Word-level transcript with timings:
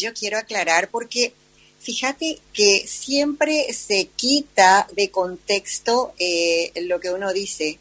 yo 0.00 0.14
quiero 0.14 0.38
aclarar 0.38 0.90
porque 0.90 1.32
fíjate 1.78 2.40
que 2.52 2.86
siempre 2.86 3.72
se 3.72 4.06
quita 4.06 4.88
de 4.92 5.10
contexto 5.10 6.12
eh, 6.18 6.72
lo 6.82 7.00
que 7.00 7.10
uno 7.10 7.32
dice. 7.32 7.78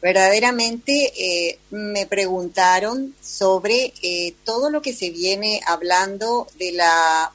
Verdaderamente 0.00 1.12
eh, 1.16 1.58
me 1.70 2.06
preguntaron 2.06 3.14
sobre 3.22 3.94
eh, 4.02 4.34
todo 4.44 4.70
lo 4.70 4.82
que 4.82 4.92
se 4.92 5.10
viene 5.10 5.60
hablando 5.66 6.46
de 6.58 6.72
la 6.72 7.32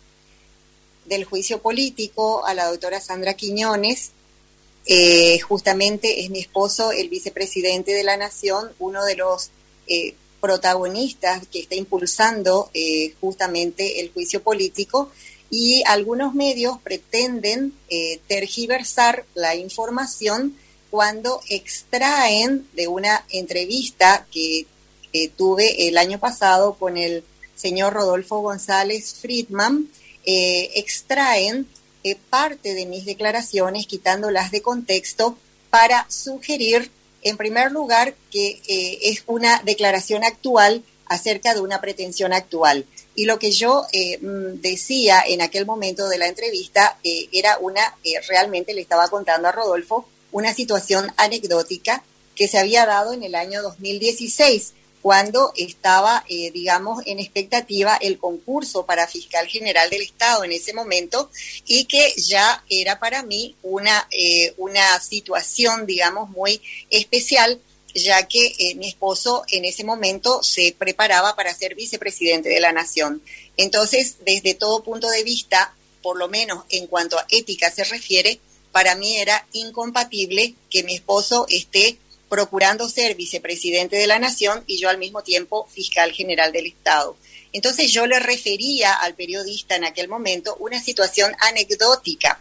del 1.05 1.25
juicio 1.25 1.59
político 1.59 2.45
a 2.45 2.53
la 2.53 2.65
doctora 2.65 3.01
Sandra 3.01 3.33
Quiñones. 3.33 4.11
justamente 5.47 6.21
es 6.21 6.29
mi 6.29 6.39
esposo, 6.39 6.91
el 6.91 7.09
vicepresidente 7.09 7.93
de 7.93 8.03
la 8.03 8.17
Nación, 8.17 8.71
uno 8.77 9.03
de 9.05 9.15
los 9.15 9.49
protagonistas 10.39 11.47
que 11.47 11.59
está 11.59 11.75
impulsando 11.75 12.69
eh, 12.73 13.13
justamente 13.19 14.01
el 14.01 14.11
juicio 14.11 14.41
político 14.41 15.11
y 15.51 15.83
algunos 15.85 16.33
medios 16.33 16.79
pretenden 16.81 17.73
eh, 17.89 18.19
tergiversar 18.27 19.25
la 19.33 19.55
información 19.55 20.55
cuando 20.91 21.41
extraen 21.49 22.67
de 22.73 22.87
una 22.87 23.25
entrevista 23.29 24.25
que 24.31 24.65
tuve 25.35 25.87
el 25.87 25.97
año 25.97 26.19
pasado 26.19 26.75
con 26.75 26.97
el 26.97 27.23
señor 27.55 27.93
Rodolfo 27.93 28.39
González 28.39 29.15
Friedman, 29.15 29.89
eh, 30.25 30.71
extraen 30.75 31.67
parte 32.29 32.73
de 32.73 32.85
mis 32.85 33.05
declaraciones 33.05 33.85
quitándolas 33.85 34.51
de 34.51 34.61
contexto 34.61 35.37
para 35.69 36.09
sugerir 36.09 36.89
en 37.21 37.37
primer 37.37 37.71
lugar, 37.71 38.15
que 38.31 38.61
eh, 38.67 38.99
es 39.03 39.23
una 39.27 39.61
declaración 39.63 40.23
actual 40.23 40.83
acerca 41.05 41.53
de 41.53 41.61
una 41.61 41.81
pretensión 41.81 42.33
actual. 42.33 42.85
Y 43.15 43.25
lo 43.25 43.39
que 43.39 43.51
yo 43.51 43.85
eh, 43.91 44.17
mm, 44.19 44.61
decía 44.61 45.23
en 45.25 45.41
aquel 45.41 45.65
momento 45.65 46.07
de 46.07 46.17
la 46.17 46.27
entrevista 46.27 46.97
eh, 47.03 47.27
era 47.31 47.57
una, 47.59 47.97
realmente 48.27 48.73
le 48.73 48.81
estaba 48.81 49.07
contando 49.07 49.47
a 49.47 49.51
Rodolfo, 49.51 50.07
una 50.31 50.53
situación 50.53 51.11
anecdótica 51.17 52.03
que 52.35 52.47
se 52.47 52.59
había 52.59 52.85
dado 52.85 53.13
en 53.13 53.23
el 53.23 53.35
año 53.35 53.61
2016 53.61 54.73
cuando 55.01 55.53
estaba, 55.55 56.25
eh, 56.27 56.51
digamos, 56.51 57.01
en 57.05 57.19
expectativa 57.19 57.97
el 58.01 58.17
concurso 58.17 58.85
para 58.85 59.07
fiscal 59.07 59.47
general 59.47 59.89
del 59.89 60.01
Estado 60.01 60.43
en 60.43 60.51
ese 60.51 60.73
momento 60.73 61.29
y 61.65 61.85
que 61.85 62.13
ya 62.17 62.63
era 62.69 62.99
para 62.99 63.23
mí 63.23 63.55
una, 63.63 64.07
eh, 64.11 64.53
una 64.57 64.99
situación, 64.99 65.85
digamos, 65.85 66.29
muy 66.29 66.61
especial, 66.89 67.61
ya 67.95 68.27
que 68.27 68.53
eh, 68.59 68.75
mi 68.75 68.89
esposo 68.89 69.43
en 69.49 69.65
ese 69.65 69.83
momento 69.83 70.43
se 70.43 70.75
preparaba 70.77 71.35
para 71.35 71.53
ser 71.53 71.75
vicepresidente 71.75 72.49
de 72.49 72.59
la 72.59 72.73
Nación. 72.73 73.21
Entonces, 73.57 74.17
desde 74.25 74.53
todo 74.53 74.83
punto 74.83 75.09
de 75.09 75.23
vista, 75.23 75.73
por 76.01 76.17
lo 76.17 76.27
menos 76.27 76.65
en 76.69 76.87
cuanto 76.87 77.17
a 77.17 77.25
ética 77.29 77.71
se 77.71 77.83
refiere, 77.85 78.39
para 78.71 78.95
mí 78.95 79.17
era 79.17 79.47
incompatible 79.53 80.55
que 80.69 80.83
mi 80.83 80.95
esposo 80.95 81.45
esté 81.49 81.97
procurando 82.29 82.87
ser 82.87 83.15
vicepresidente 83.15 83.95
de 83.95 84.07
la 84.07 84.19
Nación 84.19 84.63
y 84.67 84.77
yo 84.79 84.89
al 84.89 84.99
mismo 84.99 85.23
tiempo 85.23 85.67
fiscal 85.71 86.11
general 86.11 86.51
del 86.51 86.67
Estado. 86.67 87.17
Entonces 87.51 87.91
yo 87.91 88.05
le 88.05 88.19
refería 88.19 88.93
al 88.93 89.15
periodista 89.15 89.75
en 89.75 89.83
aquel 89.83 90.07
momento 90.07 90.55
una 90.59 90.81
situación 90.81 91.35
anecdótica, 91.39 92.39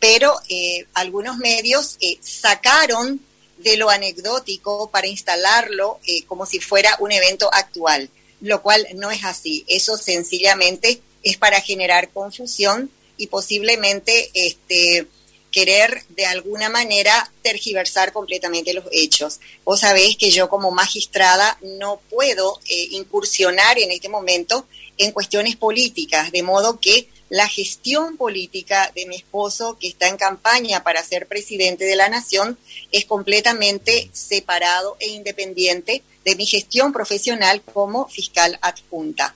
pero 0.00 0.34
eh, 0.48 0.86
algunos 0.94 1.38
medios 1.38 1.96
eh, 2.00 2.18
sacaron 2.20 3.20
de 3.58 3.76
lo 3.76 3.90
anecdótico 3.90 4.90
para 4.90 5.06
instalarlo 5.06 6.00
eh, 6.06 6.24
como 6.24 6.46
si 6.46 6.60
fuera 6.60 6.96
un 6.98 7.12
evento 7.12 7.48
actual, 7.52 8.10
lo 8.40 8.62
cual 8.62 8.86
no 8.94 9.10
es 9.10 9.24
así. 9.24 9.64
Eso 9.68 9.96
sencillamente 9.96 11.00
es 11.22 11.36
para 11.36 11.60
generar 11.60 12.10
confusión 12.10 12.90
y 13.16 13.28
posiblemente 13.28 14.30
este, 14.34 15.06
querer 15.50 16.04
de 16.10 16.26
alguna 16.26 16.68
manera 16.68 17.30
tergiversar 17.42 18.12
completamente 18.12 18.74
los 18.74 18.84
hechos. 18.92 19.40
Vos 19.64 19.80
sabéis 19.80 20.16
que 20.16 20.30
yo 20.30 20.48
como 20.48 20.70
magistrada 20.70 21.58
no 21.62 22.00
puedo 22.10 22.60
eh, 22.68 22.88
incursionar 22.92 23.78
en 23.78 23.90
este 23.90 24.08
momento 24.08 24.66
en 24.98 25.12
cuestiones 25.12 25.56
políticas, 25.56 26.32
de 26.32 26.42
modo 26.42 26.80
que 26.80 27.08
la 27.30 27.48
gestión 27.48 28.16
política 28.16 28.90
de 28.94 29.06
mi 29.06 29.16
esposo, 29.16 29.76
que 29.78 29.88
está 29.88 30.08
en 30.08 30.16
campaña 30.16 30.82
para 30.82 31.04
ser 31.04 31.26
presidente 31.26 31.84
de 31.84 31.96
la 31.96 32.08
nación, 32.08 32.58
es 32.90 33.04
completamente 33.04 34.08
separado 34.12 34.96
e 34.98 35.08
independiente 35.08 36.02
de 36.24 36.36
mi 36.36 36.46
gestión 36.46 36.92
profesional 36.92 37.62
como 37.62 38.08
fiscal 38.08 38.58
adjunta. 38.62 39.34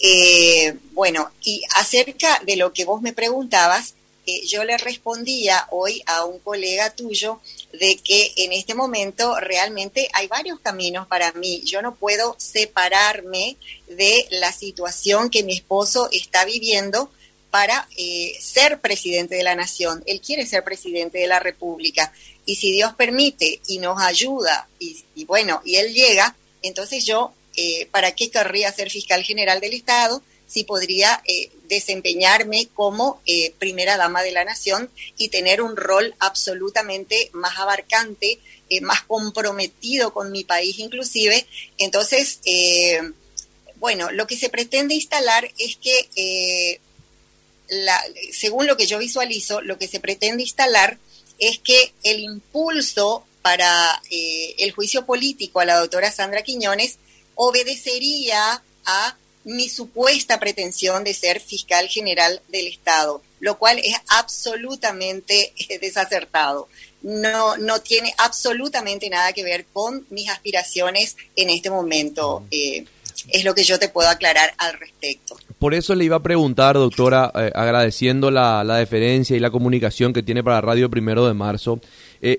Eh, 0.00 0.76
bueno, 0.92 1.30
y 1.42 1.62
acerca 1.74 2.40
de 2.46 2.56
lo 2.56 2.72
que 2.72 2.84
vos 2.84 3.02
me 3.02 3.12
preguntabas, 3.12 3.94
yo 4.46 4.64
le 4.64 4.76
respondía 4.76 5.66
hoy 5.70 6.02
a 6.06 6.24
un 6.24 6.38
colega 6.38 6.94
tuyo 6.94 7.40
de 7.72 7.96
que 7.96 8.32
en 8.36 8.52
este 8.52 8.74
momento 8.74 9.38
realmente 9.40 10.08
hay 10.12 10.26
varios 10.26 10.60
caminos 10.60 11.06
para 11.06 11.32
mí. 11.32 11.62
Yo 11.64 11.82
no 11.82 11.94
puedo 11.94 12.36
separarme 12.38 13.56
de 13.86 14.26
la 14.30 14.52
situación 14.52 15.30
que 15.30 15.42
mi 15.42 15.54
esposo 15.54 16.08
está 16.12 16.44
viviendo 16.44 17.10
para 17.50 17.88
eh, 17.96 18.36
ser 18.40 18.80
presidente 18.80 19.36
de 19.36 19.42
la 19.42 19.54
nación. 19.54 20.02
Él 20.06 20.20
quiere 20.20 20.46
ser 20.46 20.64
presidente 20.64 21.18
de 21.18 21.26
la 21.26 21.40
República. 21.40 22.12
Y 22.44 22.56
si 22.56 22.72
Dios 22.72 22.94
permite 22.94 23.60
y 23.66 23.78
nos 23.78 24.00
ayuda, 24.00 24.68
y, 24.78 25.24
bueno, 25.24 25.62
y 25.64 25.76
él 25.76 25.92
llega, 25.94 26.36
entonces 26.62 27.04
yo, 27.04 27.32
eh, 27.56 27.86
¿para 27.90 28.12
qué 28.12 28.30
querría 28.30 28.72
ser 28.72 28.90
fiscal 28.90 29.22
general 29.22 29.60
del 29.60 29.74
Estado? 29.74 30.22
si 30.48 30.64
podría 30.64 31.22
eh, 31.26 31.50
desempeñarme 31.68 32.68
como 32.74 33.20
eh, 33.26 33.52
primera 33.58 33.96
dama 33.96 34.22
de 34.22 34.32
la 34.32 34.44
nación 34.44 34.90
y 35.16 35.28
tener 35.28 35.62
un 35.62 35.76
rol 35.76 36.14
absolutamente 36.18 37.30
más 37.32 37.58
abarcante, 37.58 38.38
eh, 38.68 38.80
más 38.80 39.02
comprometido 39.02 40.12
con 40.12 40.32
mi 40.32 40.44
país 40.44 40.78
inclusive. 40.78 41.46
Entonces, 41.78 42.40
bueno, 43.76 44.10
lo 44.10 44.26
que 44.26 44.36
se 44.36 44.48
pretende 44.48 44.94
instalar 44.94 45.50
es 45.58 45.76
que, 45.76 46.80
según 48.32 48.66
lo 48.66 48.76
que 48.76 48.86
yo 48.86 48.98
visualizo, 48.98 49.60
lo 49.60 49.78
que 49.78 49.86
se 49.86 50.00
pretende 50.00 50.42
instalar 50.42 50.98
es 51.38 51.58
que 51.58 51.92
el 52.02 52.20
impulso 52.20 53.24
para 53.42 54.02
el 54.10 54.72
juicio 54.72 55.06
político 55.06 55.60
a 55.60 55.64
la 55.64 55.78
doctora 55.78 56.10
Sandra 56.10 56.42
Quiñones 56.42 56.98
obedecería 57.36 58.62
a 58.84 59.16
mi 59.44 59.68
supuesta 59.68 60.38
pretensión 60.38 61.04
de 61.04 61.14
ser 61.14 61.40
fiscal 61.40 61.88
general 61.88 62.40
del 62.48 62.66
Estado, 62.66 63.22
lo 63.40 63.58
cual 63.58 63.78
es 63.78 63.94
absolutamente 64.08 65.52
eh, 65.56 65.78
desacertado. 65.78 66.68
No, 67.02 67.56
no 67.56 67.80
tiene 67.80 68.12
absolutamente 68.18 69.08
nada 69.08 69.32
que 69.32 69.44
ver 69.44 69.66
con 69.72 70.04
mis 70.10 70.28
aspiraciones 70.28 71.16
en 71.36 71.50
este 71.50 71.70
momento. 71.70 72.44
Eh, 72.50 72.84
es 73.28 73.44
lo 73.44 73.54
que 73.54 73.64
yo 73.64 73.78
te 73.78 73.88
puedo 73.88 74.08
aclarar 74.08 74.52
al 74.58 74.78
respecto. 74.78 75.36
Por 75.58 75.74
eso 75.74 75.94
le 75.94 76.04
iba 76.04 76.16
a 76.16 76.22
preguntar, 76.22 76.74
doctora, 76.76 77.32
eh, 77.34 77.50
agradeciendo 77.54 78.30
la, 78.30 78.62
la, 78.64 78.76
deferencia 78.76 79.36
y 79.36 79.40
la 79.40 79.50
comunicación 79.50 80.12
que 80.12 80.22
tiene 80.22 80.44
para 80.44 80.60
Radio 80.60 80.90
Primero 80.90 81.26
de 81.26 81.34
Marzo, 81.34 81.80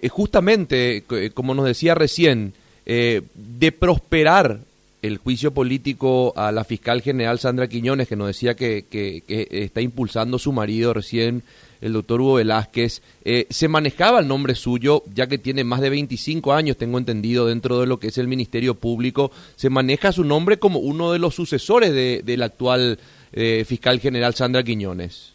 justamente, 0.10 1.06
como 1.34 1.54
nos 1.54 1.66
decía 1.66 1.96
recién, 1.96 2.54
de 2.86 3.72
prosperar 3.72 4.60
el 5.02 5.18
juicio 5.18 5.54
político 5.54 6.34
a 6.36 6.52
la 6.52 6.64
fiscal 6.64 7.02
general 7.02 7.40
Sandra 7.40 7.70
Quiñones, 7.70 8.08
que 8.08 8.16
nos 8.16 8.28
decía 8.28 8.56
que, 8.56 8.86
que, 8.90 9.24
está 9.50 9.82
impulsando 9.82 10.38
su 10.40 10.52
marido 10.52 10.94
recién, 10.94 11.44
el 11.80 11.94
doctor 11.94 12.20
Hugo 12.20 12.34
Velázquez, 12.36 13.02
eh, 13.24 13.48
se 13.50 13.70
manejaba 13.70 14.20
el 14.20 14.28
nombre 14.28 14.56
suyo, 14.56 15.04
ya 15.14 15.28
que 15.28 15.38
tiene 15.38 15.64
más 15.64 15.80
de 15.80 15.90
25 15.90 16.52
años, 16.52 16.76
tengo 16.76 16.98
entendido, 16.98 17.46
dentro 17.46 17.80
de 17.80 17.88
lo 17.88 18.00
que 18.00 18.08
es 18.08 18.18
el 18.18 18.28
Ministerio 18.28 18.76
Público, 18.76 19.32
se 19.56 19.70
maneja 19.70 20.12
su 20.12 20.26
nombre 20.26 20.60
como 20.60 20.80
uno 20.80 21.14
de 21.14 21.20
los 21.20 21.34
sucesores 21.34 21.94
de, 21.94 22.22
del 22.26 22.44
actual 22.44 23.00
eh, 23.32 23.64
fiscal 23.66 24.02
general 24.02 24.36
Sandra 24.36 24.64
Quiñones. 24.64 25.34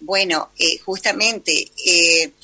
Bueno, 0.00 0.48
eh, 0.58 0.78
justamente 0.78 1.70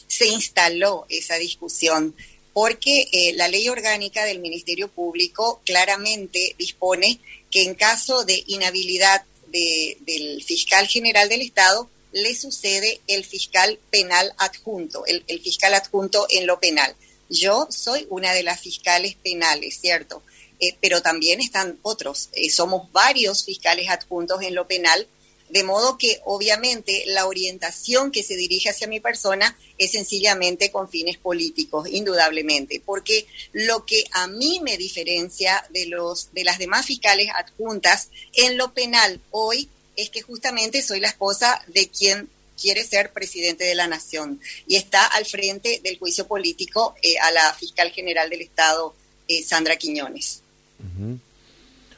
se 0.06 0.28
instaló 0.28 1.06
esa 1.08 1.36
discusión 1.36 2.14
porque 2.56 3.10
eh, 3.12 3.34
la 3.34 3.48
ley 3.48 3.68
orgánica 3.68 4.24
del 4.24 4.38
Ministerio 4.38 4.88
Público 4.88 5.60
claramente 5.66 6.54
dispone 6.56 7.20
que 7.50 7.64
en 7.64 7.74
caso 7.74 8.24
de 8.24 8.44
inhabilidad 8.46 9.26
del 9.52 10.42
fiscal 10.42 10.86
general 10.86 11.28
del 11.28 11.42
Estado, 11.42 11.90
le 12.12 12.34
sucede 12.34 13.02
el 13.08 13.26
fiscal 13.26 13.78
penal 13.90 14.32
adjunto, 14.38 15.04
el, 15.04 15.22
fiscal 15.42 15.74
adjunto 15.74 16.26
en 16.30 16.46
lo 16.46 16.58
penal. 16.58 16.96
Yo 17.28 17.68
soy 17.68 18.06
una 18.08 18.32
de 18.32 18.42
las 18.42 18.58
fiscales 18.58 19.16
penales, 19.16 19.78
¿cierto? 19.78 20.22
Eh, 20.58 20.78
pero 20.80 21.02
también 21.02 21.42
están 21.42 21.78
otros. 21.82 22.30
Eh, 22.32 22.48
somos 22.48 22.90
varios 22.90 23.44
fiscales 23.44 23.90
adjuntos 23.90 24.40
en 24.40 24.54
lo 24.54 24.66
penal 24.66 25.06
De 25.48 25.62
modo 25.62 25.96
que 25.96 26.20
obviamente 26.24 27.04
la 27.06 27.26
orientación 27.26 28.10
que 28.10 28.22
se 28.22 28.36
dirige 28.36 28.70
hacia 28.70 28.88
mi 28.88 29.00
persona 29.00 29.56
es 29.78 29.92
sencillamente 29.92 30.70
con 30.70 30.88
fines 30.88 31.18
políticos, 31.18 31.88
indudablemente, 31.90 32.82
porque 32.84 33.26
lo 33.52 33.84
que 33.84 34.04
a 34.12 34.26
mí 34.26 34.60
me 34.62 34.76
diferencia 34.76 35.64
de 35.70 35.86
los 35.86 36.32
de 36.32 36.44
las 36.44 36.58
demás 36.58 36.86
fiscales 36.86 37.28
adjuntas 37.34 38.08
en 38.34 38.56
lo 38.56 38.72
penal 38.72 39.20
hoy 39.30 39.68
es 39.96 40.10
que 40.10 40.22
justamente 40.22 40.82
soy 40.82 41.00
la 41.00 41.08
esposa 41.08 41.62
de 41.68 41.88
quien 41.88 42.28
quiere 42.60 42.84
ser 42.84 43.12
presidente 43.12 43.64
de 43.64 43.74
la 43.74 43.86
nación 43.86 44.40
y 44.66 44.76
está 44.76 45.04
al 45.06 45.26
frente 45.26 45.80
del 45.82 45.98
juicio 45.98 46.26
político 46.26 46.94
eh, 47.02 47.18
a 47.18 47.30
la 47.30 47.52
fiscal 47.54 47.90
general 47.90 48.30
del 48.30 48.40
Estado, 48.40 48.94
eh, 49.28 49.42
Sandra 49.42 49.76
Quiñones. 49.76 50.42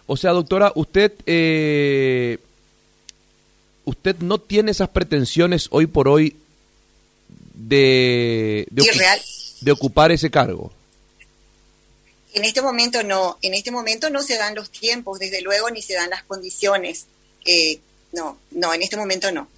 O 0.06 0.16
sea, 0.16 0.32
doctora, 0.32 0.72
usted, 0.74 1.12
eh, 1.26 2.38
usted 3.98 4.16
no 4.20 4.38
tiene 4.38 4.70
esas 4.70 4.88
pretensiones 4.88 5.68
hoy 5.70 5.86
por 5.86 6.08
hoy 6.08 6.36
de, 7.54 8.66
de, 8.70 9.72
ocupar 9.72 10.12
ese 10.12 10.30
cargo. 10.30 10.72
En 12.32 12.44
este 12.44 12.62
momento 12.62 13.02
no, 13.02 13.38
en 13.42 13.54
este 13.54 13.72
momento 13.72 14.08
no 14.08 14.22
se 14.22 14.36
dan 14.36 14.54
los 14.54 14.70
tiempos, 14.70 15.18
desde 15.18 15.42
luego, 15.42 15.68
ni 15.70 15.82
se 15.82 15.94
dan 15.94 16.10
las 16.10 16.22
condiciones. 16.22 17.06
no, 18.12 18.38
no, 18.52 18.72
en 18.72 18.82
este 18.82 18.96
momento 18.96 19.32
no. 19.32 19.48